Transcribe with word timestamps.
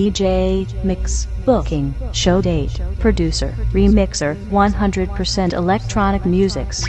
DJ, 0.00 0.66
mix, 0.82 1.26
booking, 1.44 1.94
show 2.14 2.40
date, 2.40 2.80
producer, 3.00 3.54
remixer, 3.72 4.34
100% 4.46 5.52
electronic 5.52 6.24
musics. 6.24 6.82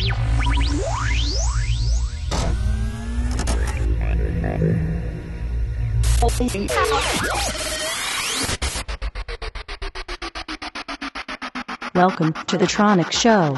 Welcome 11.93 12.31
to 12.47 12.57
the 12.57 12.65
Tronic 12.65 13.11
Show. 13.11 13.57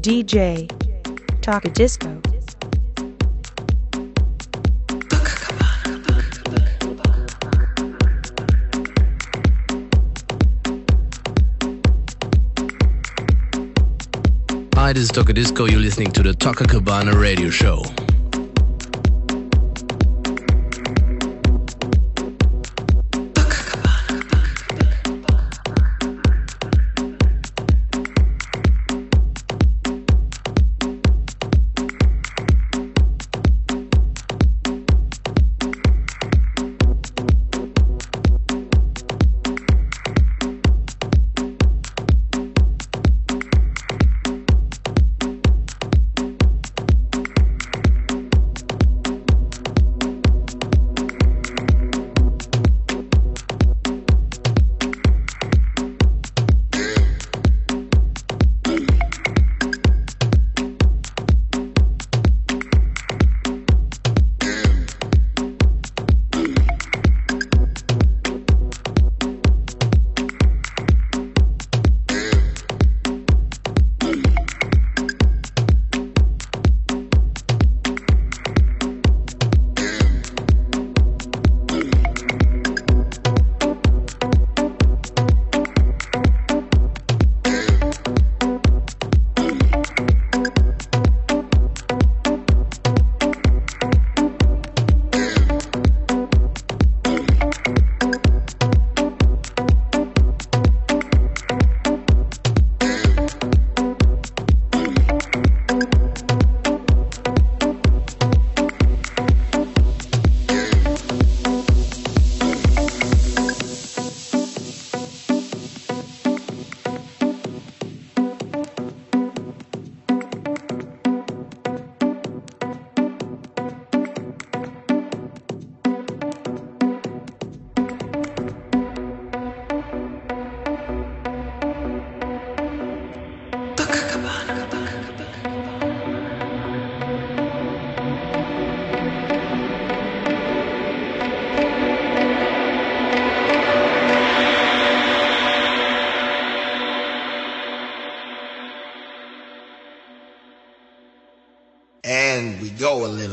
DJ 0.00 0.75
Taka 1.46 1.68
Disco. 1.68 2.08
Hi, 14.74 14.92
this 14.92 15.04
is 15.04 15.10
Toka 15.10 15.32
Disco. 15.32 15.66
You're 15.66 15.78
listening 15.78 16.10
to 16.10 16.24
the 16.24 16.34
Taka 16.34 16.64
Cabana 16.64 17.16
radio 17.16 17.50
show. 17.50 17.84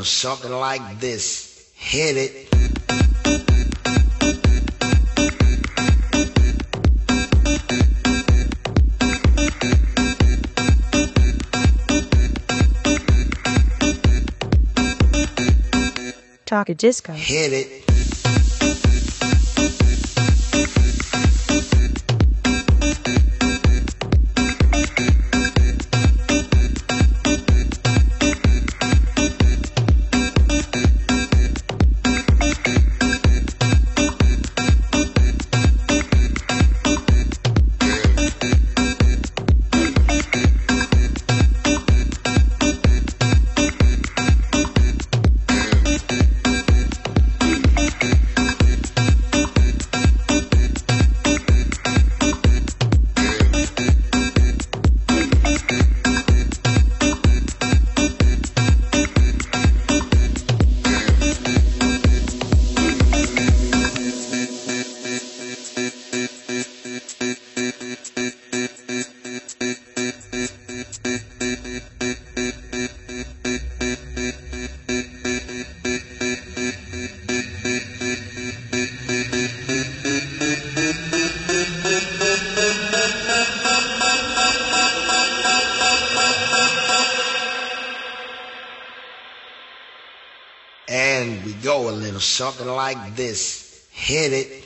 Go 0.04 0.06
a 0.06 0.10
something 0.10 0.52
like 0.52 1.00
this. 1.00 1.70
Hit 1.74 2.16
it. 2.16 2.48
Taka 16.44 16.74
Disco. 16.74 17.12
Hit 17.14 17.52
it. 17.52 17.83
Something 92.20 92.68
like 92.68 93.16
this. 93.16 93.86
Hit 93.90 94.32
it. 94.32 94.63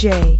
DJ 0.00 0.39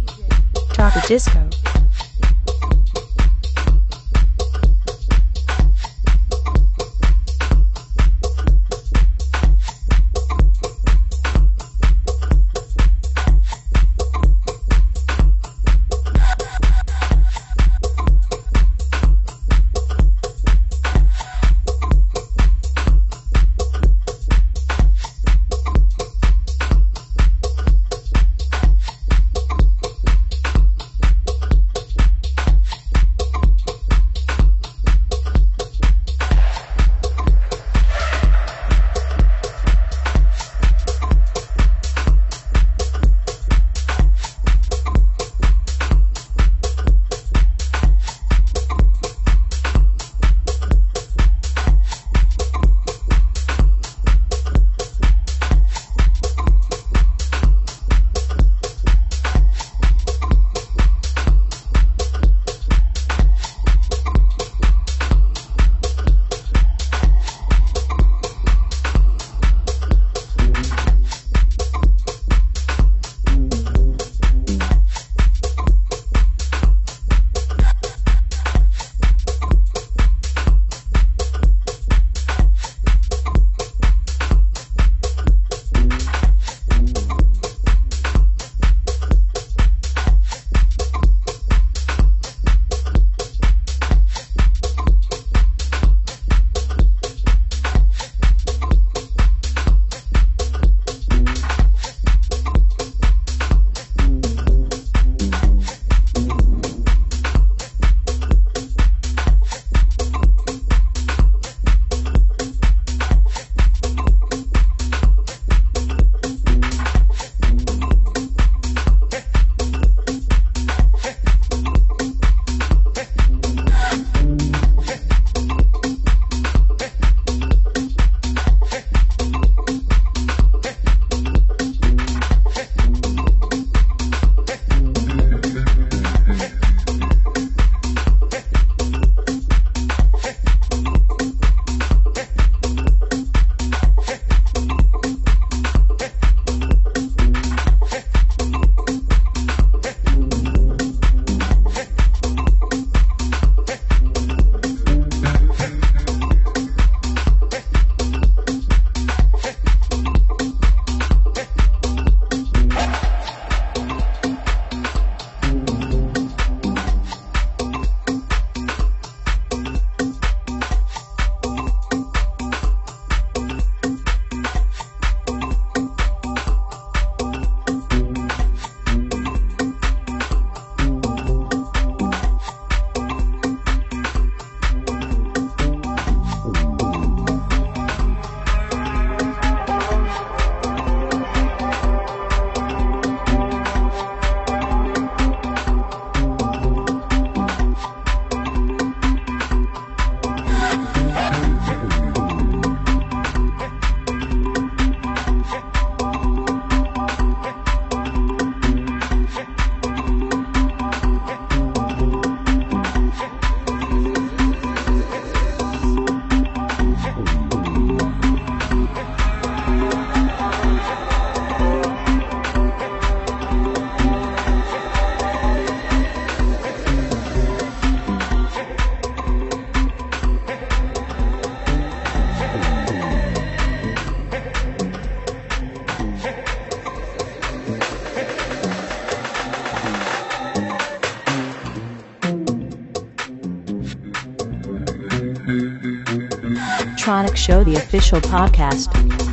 Tronic 247.21 247.37
Show, 247.37 247.63
the 247.63 247.75
official 247.75 248.19
podcast. 248.19 249.30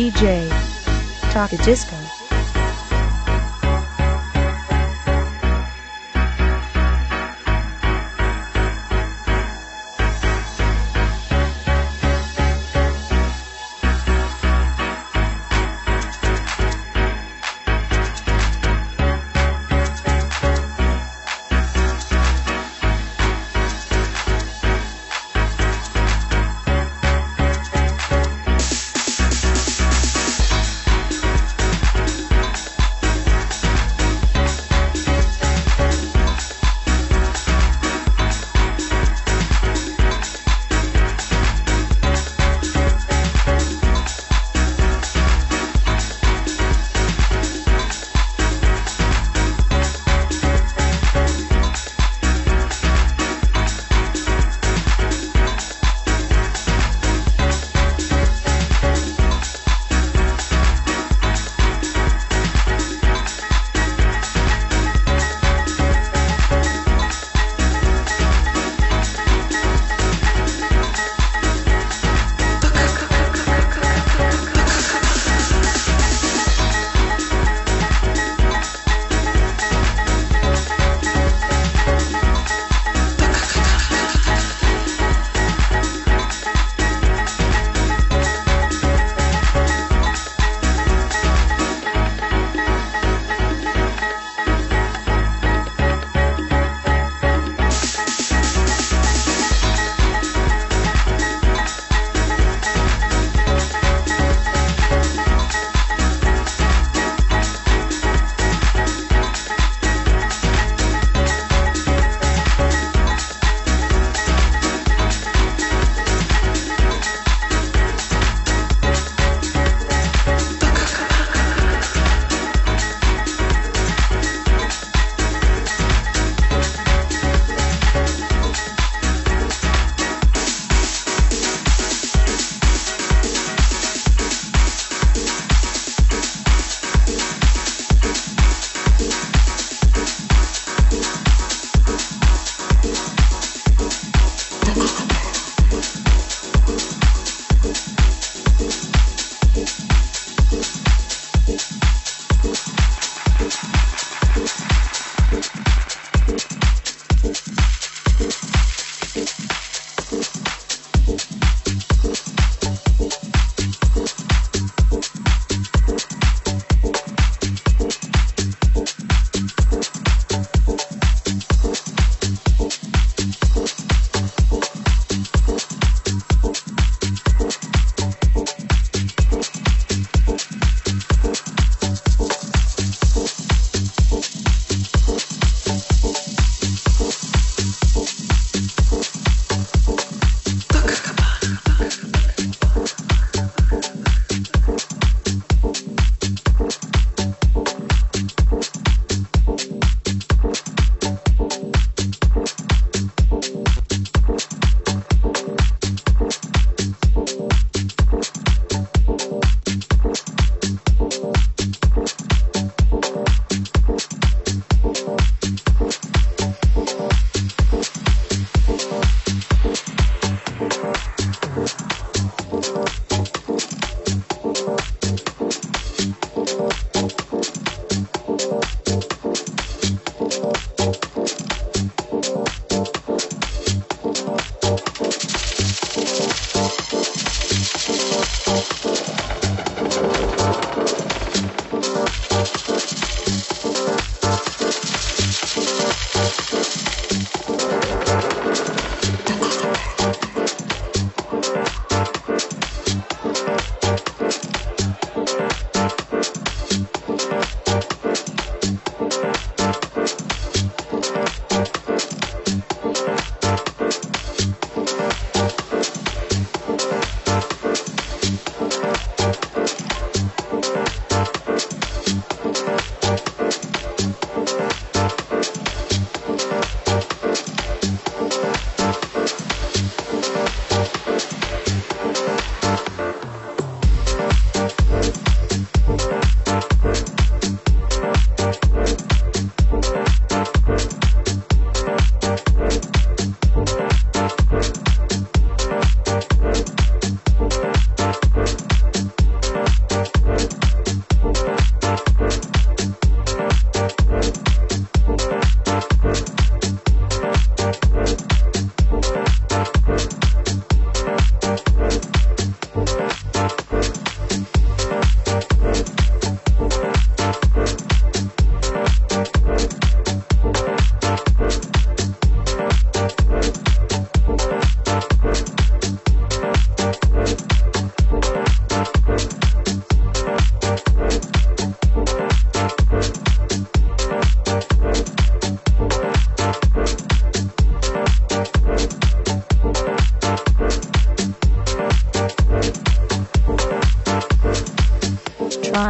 DJ 0.00 0.48
talk 1.30 1.50
Disco. 1.58 1.99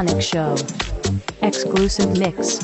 Sonic 0.00 0.22
Show. 0.22 0.56
Exclusive 1.42 2.18
mix. 2.18 2.58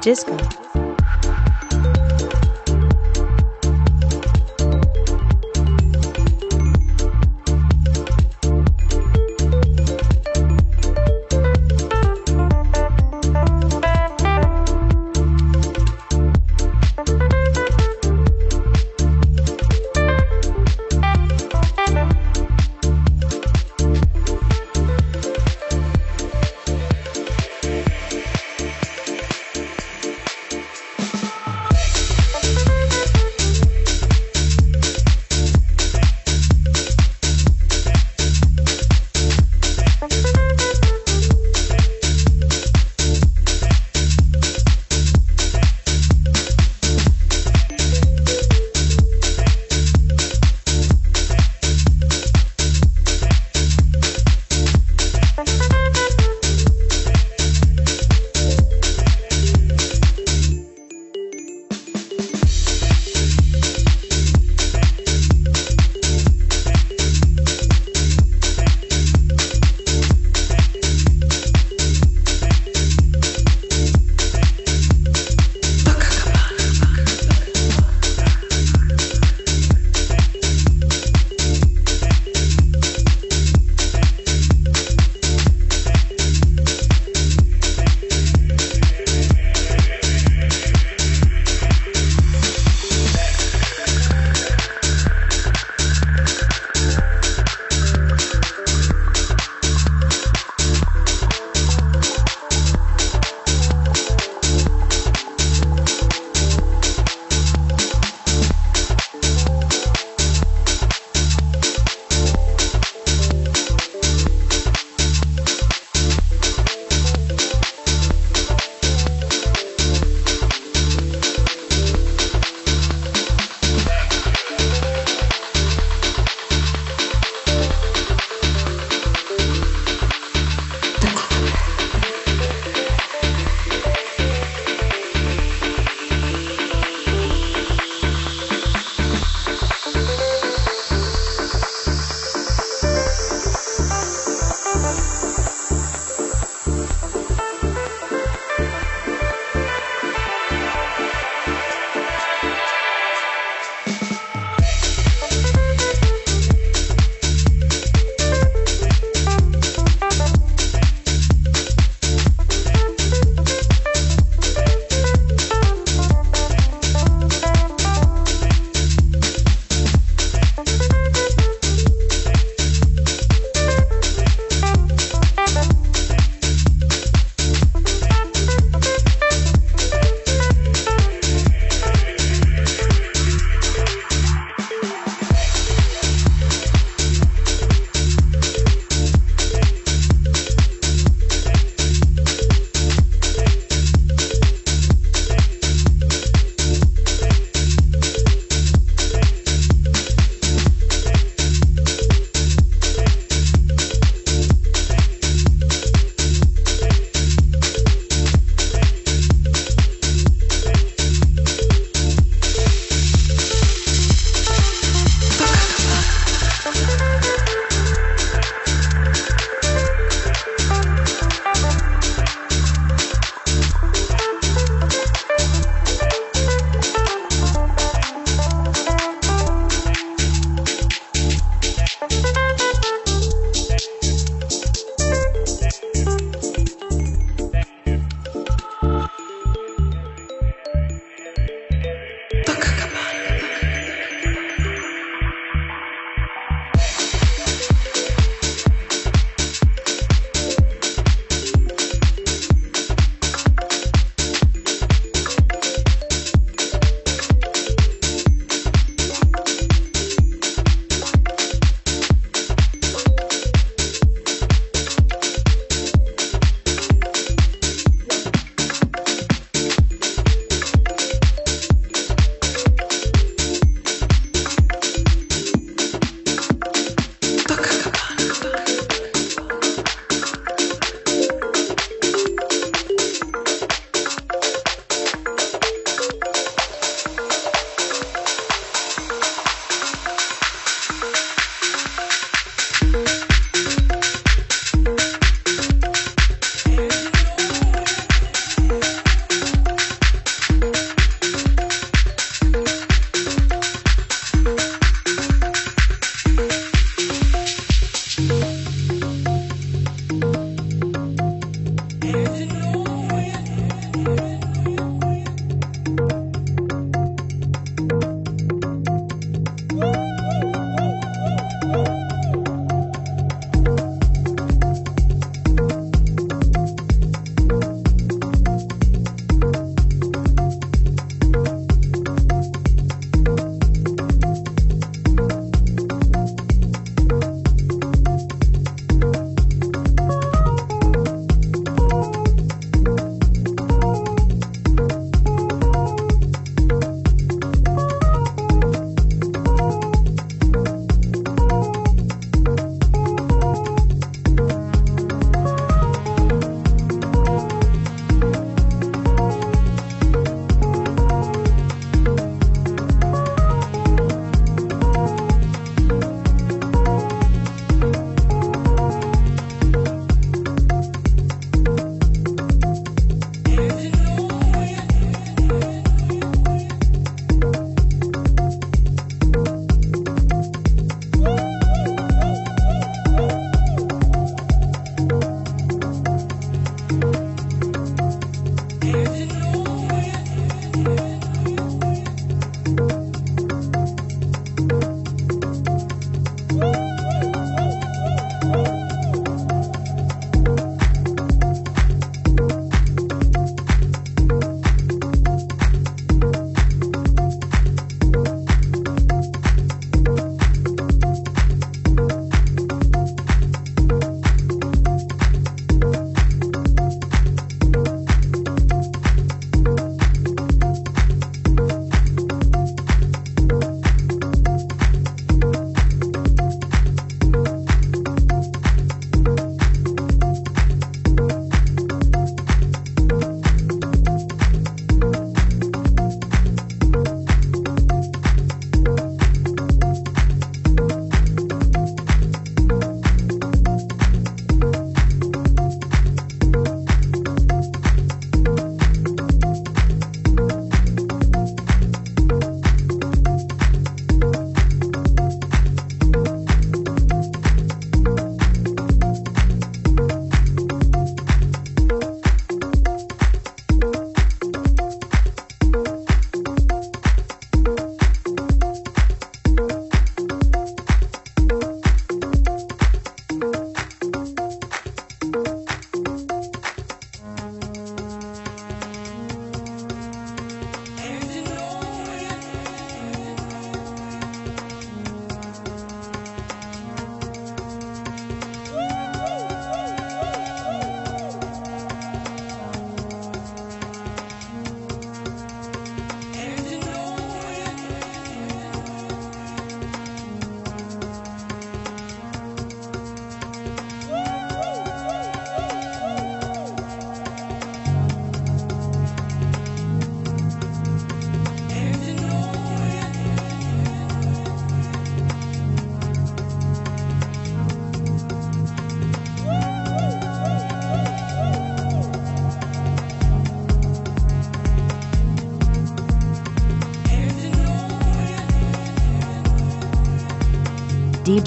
Disco. 0.00 0.67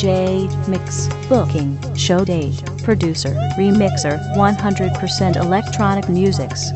DJ, 0.01 0.67
mix, 0.67 1.07
booking, 1.29 1.77
show 1.95 2.25
date, 2.25 2.59
producer, 2.83 3.35
remixer, 3.55 4.17
100% 4.35 5.35
electronic 5.35 6.09
musics. 6.09 6.71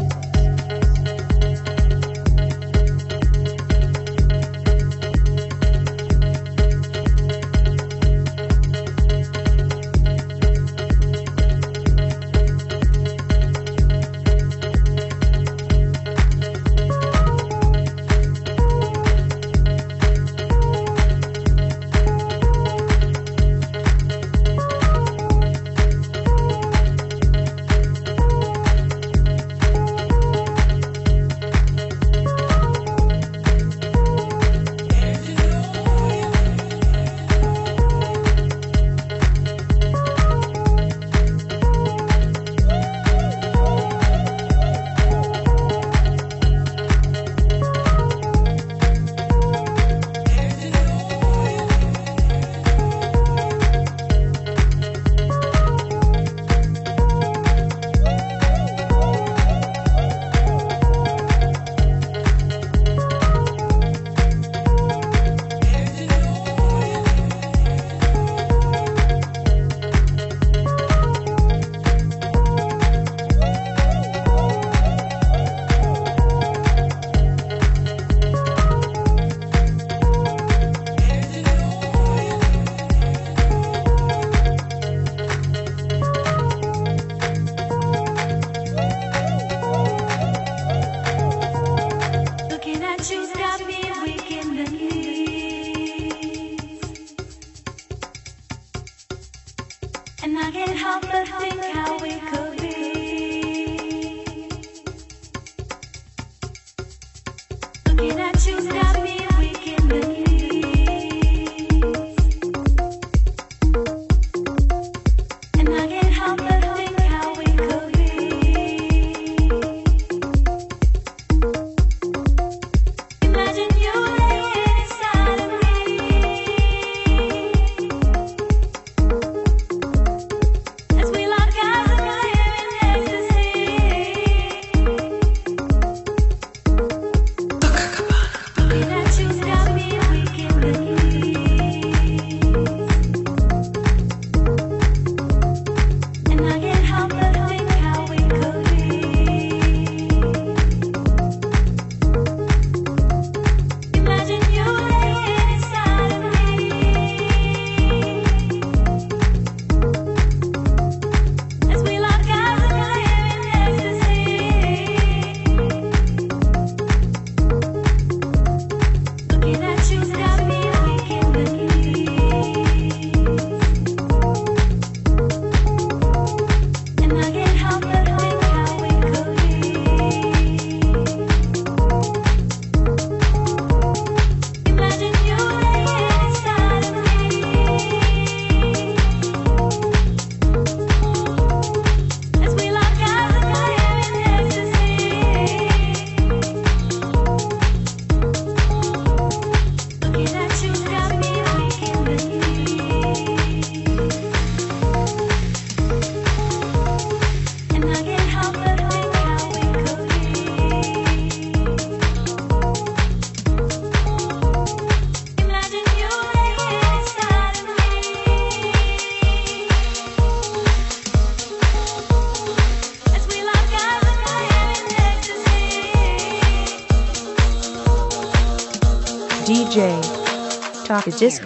Is 231.05 231.19
just. 231.19 231.44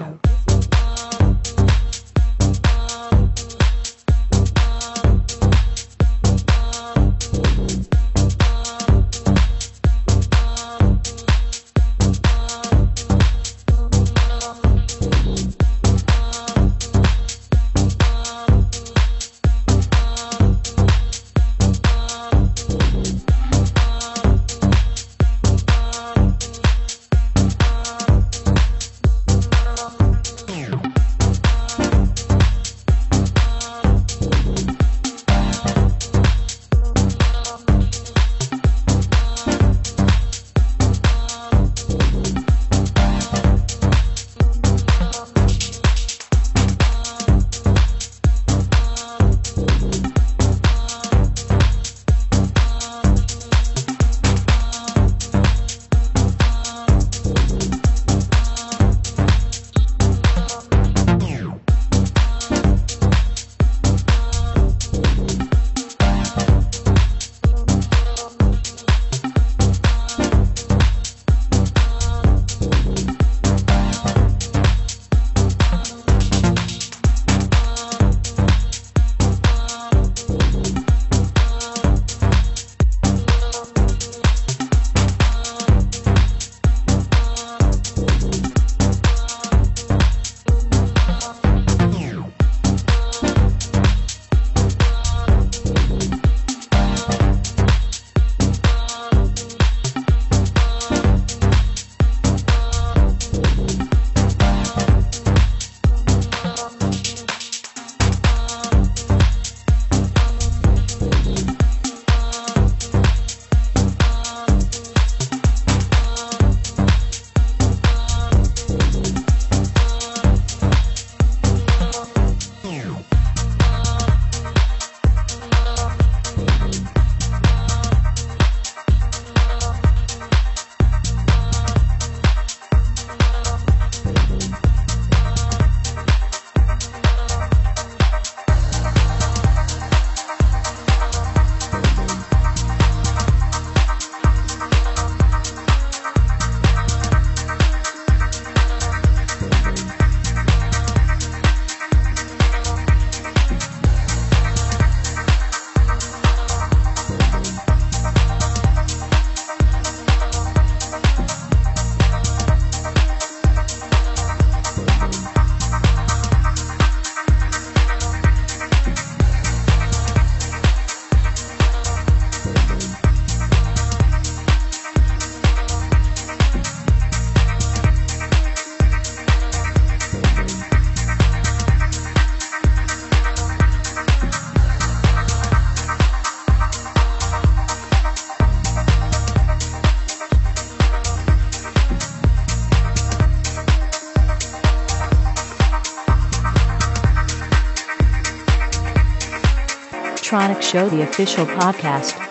Show, 200.69 200.87
the 200.87 201.01
official 201.01 201.47
podcast. 201.47 202.28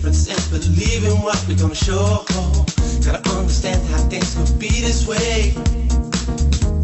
Difference 0.00 0.28
and 0.28 0.62
believe 0.62 1.04
in 1.04 1.20
what 1.20 1.36
we're 1.46 1.58
gonna 1.58 1.74
show. 1.74 2.24
Gotta 3.04 3.20
understand 3.36 3.86
how 3.88 3.98
things 4.08 4.34
could 4.34 4.58
be 4.58 4.68
this 4.80 5.06
way. 5.06 5.52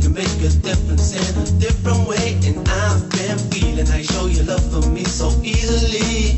Can 0.02 0.12
make 0.12 0.36
a 0.44 0.52
difference 0.60 1.16
in 1.16 1.24
a 1.40 1.46
different 1.58 2.06
way, 2.06 2.36
and 2.44 2.68
I've 2.68 3.08
been 3.10 3.38
feeling 3.48 3.86
how 3.86 3.96
you 3.96 4.04
show 4.04 4.26
your 4.26 4.44
love 4.44 4.64
for 4.70 4.90
me 4.90 5.04
so 5.04 5.30
easily. 5.42 6.36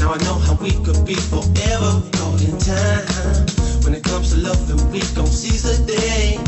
Now 0.00 0.14
I 0.14 0.18
know 0.24 0.38
how 0.40 0.54
we 0.54 0.72
could 0.80 1.04
be 1.04 1.14
forever 1.14 1.92
caught 2.16 2.40
in 2.40 2.56
time. 2.56 3.44
When 3.84 3.92
it 3.92 4.02
comes 4.02 4.32
to 4.32 4.38
loving, 4.40 4.80
we 4.90 5.00
gon' 5.12 5.26
seize 5.26 5.64
the 5.68 5.76
day. 5.84 6.40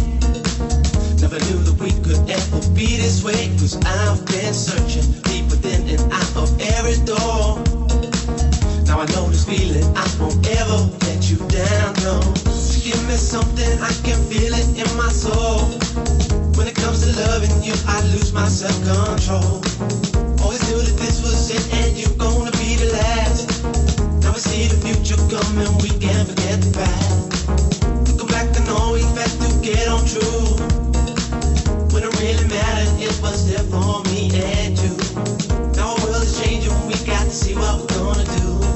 Never 1.20 1.38
knew 1.44 1.61
that 1.68 1.76
we 1.76 1.92
could 2.01 2.30
ever 2.30 2.61
be 2.72 2.97
this 2.97 3.22
way. 3.22 3.53
Cause 3.61 3.76
I've 3.84 4.24
been 4.24 4.55
searching 4.55 5.12
deep 5.28 5.51
within 5.51 5.84
and 5.86 6.12
out 6.12 6.36
of 6.36 6.49
every 6.61 6.97
door. 7.05 7.86
Now 8.97 9.03
I 9.03 9.12
know 9.12 9.28
this 9.28 9.44
feeling, 9.44 9.84
I 9.94 10.09
won't 10.18 10.40
ever 10.57 10.88
let 11.05 11.28
you 11.28 11.36
down, 11.53 11.92
no. 12.01 12.16
So 12.49 12.80
give 12.80 12.97
me 13.05 13.12
something, 13.12 13.76
I 13.84 13.92
can 14.01 14.16
feel 14.24 14.55
it 14.57 14.68
in 14.72 14.88
my 14.97 15.12
soul. 15.12 15.68
When 16.57 16.66
it 16.66 16.76
comes 16.76 17.05
to 17.05 17.12
loving 17.28 17.62
you, 17.62 17.74
I 17.86 18.01
lose 18.16 18.32
my 18.32 18.49
self-control. 18.49 19.61
Always 20.40 20.64
knew 20.72 20.80
that 20.80 20.97
this 20.97 21.20
was 21.20 21.53
it 21.53 21.61
and 21.76 21.92
you're 21.92 22.16
gonna 22.16 22.53
be 22.53 22.80
the 22.80 22.88
last. 22.97 23.61
Now 24.24 24.32
we 24.32 24.40
see 24.40 24.64
the 24.64 24.80
future 24.80 25.20
coming, 25.28 25.68
we 25.84 25.92
can't 26.01 26.24
forget 26.32 26.64
the 26.64 26.72
past. 26.72 27.53
Looking 28.09 28.32
back, 28.32 28.49
I 28.49 28.64
know 28.64 28.97
we 28.97 29.05
had 29.12 29.28
to 29.28 29.49
get 29.61 29.92
on 29.92 30.09
true. 30.09 30.57
When 31.92 32.01
it 32.01 32.16
really 32.16 32.49
mattered, 32.49 32.97
it 32.97 33.12
was 33.20 33.44
there 33.44 33.61
for 33.68 34.01
me 34.09 34.32
and 34.40 34.72
you. 34.80 34.97
Now 35.76 35.92
our 35.92 36.01
world 36.01 36.24
is 36.24 36.40
changing, 36.40 36.72
we 36.88 36.97
got 37.05 37.28
to 37.28 37.30
see 37.30 37.53
what 37.53 37.76
we're 37.76 37.92
gonna 37.92 38.24
do. 38.24 38.76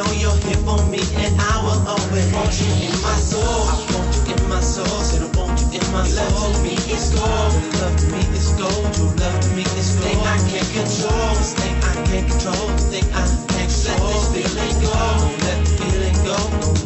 Know 0.00 0.12
you're 0.12 0.40
here 0.48 0.56
for 0.64 0.80
me 0.88 0.96
and 1.20 1.36
I 1.36 1.60
will 1.60 1.76
always 1.84 2.32
want 2.32 2.56
you 2.56 2.88
in 2.88 2.96
my 3.04 3.20
soul. 3.20 3.44
I 3.68 3.76
want 3.92 4.08
you 4.16 4.32
in 4.32 4.48
my 4.48 4.60
soul, 4.64 4.86
said 5.04 5.20
I 5.20 5.28
want 5.36 5.60
you 5.60 5.76
in 5.76 5.84
my 5.92 6.08
soul. 6.08 6.24
Love 6.40 6.64
me 6.64 6.72
is 6.88 7.12
gold, 7.12 7.52
love 7.84 7.96
to 8.00 8.06
me 8.08 8.24
is 8.32 8.48
gold, 8.56 8.94
true 8.96 9.12
love 9.20 9.40
to 9.44 9.48
me 9.52 9.60
is 9.60 10.00
gold. 10.00 10.08
Thing 10.08 10.20
I 10.24 10.40
can't 10.48 10.70
control, 10.72 11.28
this 11.36 11.52
thing 11.52 11.76
I 11.84 11.92
can't 12.08 12.24
control, 12.32 12.64
this 12.80 12.88
thing 12.88 13.04
I 13.12 13.28
can't 13.52 13.68
control. 13.68 14.08
Let 14.08 14.40
this 14.40 14.56
feeling 14.56 14.76
go, 14.80 14.96
let 15.44 15.58
the 15.60 15.72
feeling 15.76 16.16
go, 16.24 16.36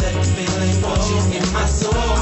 let 0.02 0.14
the 0.18 0.26
feeling 0.34 0.74
go. 0.82 0.90
Want 0.90 1.06
you 1.06 1.38
in 1.38 1.46
my 1.54 1.66
soul, 1.70 2.18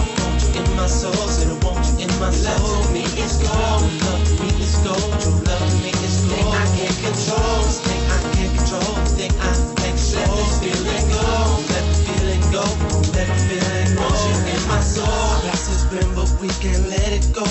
in 0.57 0.77
my 0.77 0.87
soul, 0.87 1.13
said 1.29 1.49
I 1.49 1.57
want 1.65 1.85
you 1.87 2.05
in 2.05 2.13
my 2.21 2.31
soul. 2.31 2.57
Love 2.61 2.87
to 2.87 2.93
me 2.93 3.05
is 3.21 3.37
gold, 3.43 3.83
love 4.05 4.23
to 4.27 4.35
me 4.43 4.49
is 4.61 4.77
gold, 4.85 5.13
true 5.21 5.39
love 5.49 5.65
to 5.65 5.77
me 5.83 5.91
is 5.91 6.17
gold. 6.29 6.33
Thing 6.33 6.49
I 6.53 6.67
can't 6.77 6.99
control, 7.05 7.59
this 7.65 7.81
thing 7.85 8.03
I 8.13 8.19
can't 8.35 8.53
control, 8.57 8.93
this 9.03 9.15
thing 9.17 9.33
I 9.41 9.53
can't 9.81 9.97
control. 9.97 10.33
Let 10.33 10.37
this 10.37 10.55
feeling 10.63 11.07
go, 11.13 11.27
let 11.73 11.85
the 11.89 11.97
feeling 12.05 12.45
go, 12.53 12.65
let 13.17 13.27
the 13.29 13.39
feeling 13.49 13.91
go. 13.97 14.05
Want 14.05 14.21
you 14.29 14.37
in 14.53 14.63
my 14.69 14.81
soul, 14.81 15.27
past 15.47 15.67
has 15.73 15.85
been, 15.91 16.09
but 16.15 16.31
we 16.41 16.49
can't 16.61 16.85
let 16.89 17.11
it 17.13 17.27
go. 17.33 17.47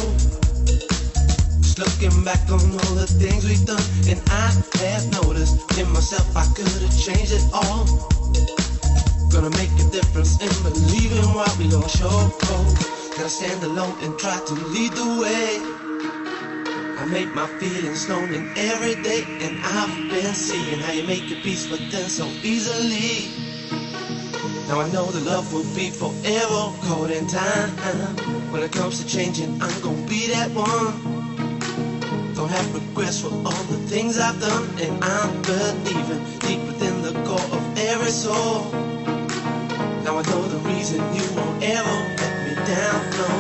Just 1.62 1.80
looking 1.80 2.24
back 2.24 2.42
on 2.50 2.62
all 2.62 2.94
the 2.98 3.08
things 3.08 3.48
we've 3.48 3.66
done, 3.66 3.84
and 4.10 4.20
I 4.30 4.54
have 4.86 5.06
noticed 5.22 5.58
in 5.78 5.90
myself 5.92 6.26
I 6.36 6.46
could 6.54 6.68
have 6.70 6.96
changed 6.98 7.34
it 7.34 7.46
all. 7.54 8.61
Gonna 9.34 9.50
make 9.52 9.72
a 9.80 9.90
difference 9.90 10.42
in 10.42 10.50
what 11.34 11.58
we 11.58 11.70
gonna 11.70 11.88
show. 11.88 12.30
Gotta 13.16 13.30
stand 13.30 13.64
alone 13.64 13.96
and 14.02 14.20
try 14.20 14.38
to 14.38 14.54
lead 14.54 14.92
the 14.92 15.08
way. 15.22 15.58
I 17.00 17.06
make 17.06 17.34
my 17.34 17.48
feelings 17.58 18.10
known 18.10 18.34
in 18.34 18.52
every 18.58 18.96
day, 19.02 19.24
and 19.40 19.58
I've 19.64 20.10
been 20.10 20.34
seeing 20.34 20.80
how 20.80 20.92
you 20.92 21.04
make 21.08 21.30
your 21.30 21.40
peace 21.40 21.70
with 21.72 21.90
them 21.92 22.10
so 22.10 22.28
easily. 22.44 23.32
Now 24.68 24.82
I 24.82 24.92
know 24.92 25.06
the 25.06 25.22
love 25.22 25.54
will 25.54 25.64
be 25.76 25.90
forever 25.90 26.62
caught 26.84 27.10
in 27.10 27.26
time. 27.28 27.70
When 28.52 28.62
it 28.64 28.74
comes 28.74 29.02
to 29.02 29.08
changing, 29.08 29.62
I'm 29.62 29.82
gonna 29.82 30.08
be 30.10 30.28
that 30.28 30.52
one. 30.52 32.36
Don't 32.36 32.50
have 32.50 32.74
regrets 32.76 33.22
for 33.22 33.32
all 33.32 33.64
the 33.72 33.80
things 33.88 34.20
I've 34.20 34.42
done, 34.42 34.68
and 34.82 35.02
I'm 35.02 35.42
believing 35.42 36.22
deep 36.40 36.62
within 36.68 37.02
the 37.02 37.14
core 37.24 37.58
of 37.58 37.78
every 37.78 38.12
soul. 38.12 38.91
Now 40.12 40.20
I 40.20 40.28
know 40.28 40.44
the 40.44 40.60
reason 40.68 41.00
you 41.16 41.24
won't 41.40 41.64
ever 41.64 41.98
let 42.20 42.36
me 42.44 42.52
down, 42.68 43.00
no. 43.16 43.32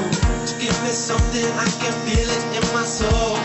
To 0.47 0.53
give 0.55 0.71
me 0.87 0.91
something, 0.95 1.43
I 1.59 1.67
can 1.67 1.91
feel 2.07 2.23
it 2.23 2.43
in 2.55 2.63
my 2.71 2.87
soul. 2.87 3.35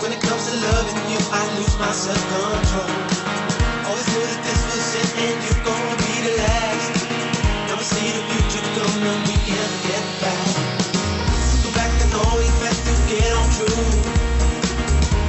When 0.00 0.08
it 0.08 0.24
comes 0.24 0.48
to 0.48 0.56
loving 0.56 1.04
you, 1.12 1.20
I 1.36 1.40
lose 1.60 1.76
my 1.76 1.92
self-control. 1.92 2.96
Always 3.92 4.08
knew 4.08 4.24
that 4.24 4.40
this 4.40 4.60
was 4.72 4.88
it, 5.04 5.10
and 5.20 5.36
you're 5.44 5.64
gonna 5.68 5.96
be 6.00 6.16
the 6.24 6.34
last. 6.40 7.04
Now 7.68 7.76
we 7.76 7.84
see 7.84 8.08
the 8.08 8.24
future 8.32 8.64
coming, 8.72 9.20
we 9.28 9.36
can't 9.44 9.74
get 9.84 10.04
back. 10.24 10.48
Go 11.60 11.68
back, 11.76 11.92
I 11.92 12.08
know 12.08 12.24
we 12.40 12.48
had 12.64 12.72
to 12.72 12.94
get 13.04 13.36
on 13.36 13.48
true. 13.52 13.84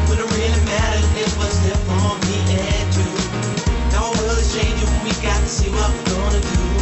When 0.07 0.15
it 0.15 0.29
really 0.31 0.63
mattered, 0.63 1.11
it 1.19 1.31
was 1.35 1.59
there 1.67 1.81
for 1.91 2.15
me 2.23 2.39
and 2.55 2.87
you. 2.95 3.11
Now 3.91 4.07
our 4.07 4.15
world 4.15 4.39
is 4.39 4.55
changing, 4.55 4.87
we 5.03 5.11
got 5.19 5.43
to 5.43 5.51
see 5.51 5.67
what 5.75 5.91
we're 5.91 6.07
gonna 6.15 6.39
do. 6.39 6.80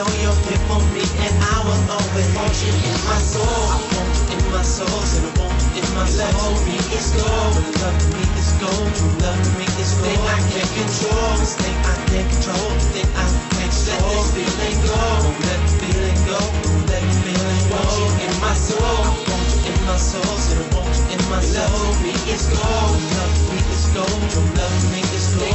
Know 0.00 0.08
you're 0.16 0.40
here 0.48 0.64
for 0.64 0.80
me, 0.96 1.04
and 1.04 1.34
I 1.44 1.60
will 1.60 1.84
always 1.92 2.28
want 2.32 2.56
you 2.64 2.72
in 2.72 2.96
my 3.04 3.20
soul. 3.20 3.44
I 3.44 3.76
want 3.92 4.16
you 4.16 4.32
in 4.32 4.40
my 4.48 4.64
soul, 4.64 4.88
and 4.88 5.28
I 5.28 5.32
want 5.36 5.60
you 5.60 5.84
in 5.84 5.88
my 5.92 6.08
soul. 6.08 6.32
Love 6.40 6.64
me 6.64 6.80
is 6.96 7.12
gold, 7.20 7.52
love 7.84 8.00
me 8.08 8.24
is 8.40 8.50
gold. 8.56 8.88
True 8.96 9.12
love 9.20 9.44
me 9.60 9.68
is 9.76 9.92
gold. 10.00 10.08
Thing 10.08 10.24
I 10.24 10.40
can't 10.56 10.72
control, 10.72 11.36
this 11.36 11.52
thing 11.60 11.76
I 11.84 11.94
can't 12.08 12.28
control, 12.32 12.70
thing 12.96 13.12
I 13.12 13.28
can't. 13.28 13.60
Let 13.60 14.00
this 14.08 14.32
feeling 14.32 14.78
go, 14.88 14.96
let 15.44 15.60
the 15.68 15.72
feeling 15.84 16.20
go, 16.24 16.40
let 16.88 17.02
the 17.04 17.14
feeling 17.20 17.64
go. 17.68 17.76
Want 17.76 17.92
you 18.00 18.08
in 18.24 18.32
my 18.40 18.56
soul, 18.56 18.80
I 18.80 19.12
want 19.20 19.52
you 19.52 19.68
in 19.68 19.84
my 19.84 20.00
soul, 20.00 20.24
and 20.24 20.64
I 20.64 20.80
want 20.80 20.96
you 20.96 21.12
in 21.12 21.20
my 21.28 21.40
soul. 21.44 21.76
Love 21.76 22.00
me 22.00 22.16
is 22.32 22.48
gold, 22.48 22.96
love 23.20 23.49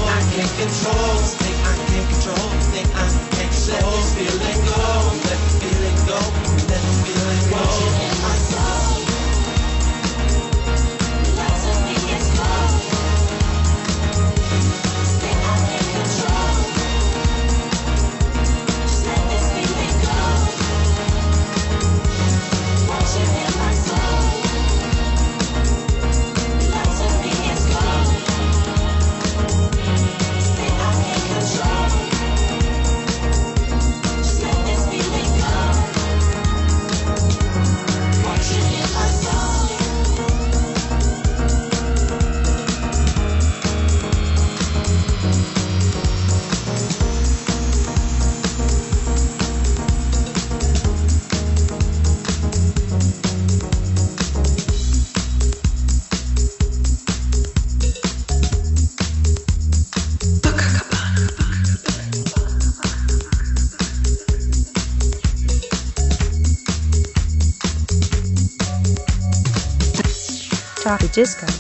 I 0.08 0.22
can't 0.36 0.52
control, 0.60 1.18
this 1.18 1.36
I 1.66 1.74
can't 1.90 2.10
control, 2.10 2.50
this 2.52 2.68
thing 2.70 2.86
I 2.94 3.10
can't. 3.10 3.46
Let 3.66 3.82
this 3.82 4.14
feeling 4.14 4.66
go, 4.66 4.82
let 5.26 5.40
the 5.42 5.52
feeling 5.60 5.98
go, 6.06 6.20
let 6.70 6.82
the 6.82 6.94
feeling 7.06 7.50
go. 7.50 8.95
Chaka 70.86 71.55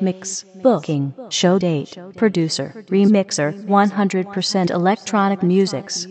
Mix, 0.00 0.44
booking, 0.62 1.14
show 1.30 1.58
date, 1.58 1.96
producer, 2.16 2.84
remixer, 2.88 3.52
100% 3.66 4.70
electronic 4.70 5.42
musics. 5.42 6.06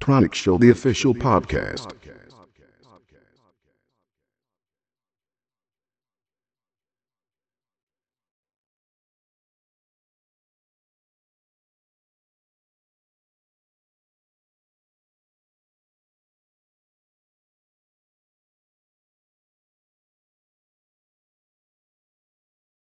Tronic 0.00 0.34
Show, 0.34 0.56
the 0.58 0.70
official 0.70 1.14
podcast. 1.14 1.92